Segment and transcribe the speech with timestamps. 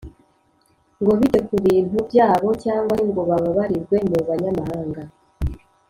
[1.01, 5.01] Ngo bite ku bintu byabo cyangwa se ngo babarirwe mu banyamahanga